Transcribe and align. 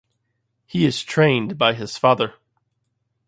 He 0.65 0.87
is 0.87 1.03
trained 1.03 1.59
by 1.59 1.75
his 1.75 1.95
father. 1.95 2.33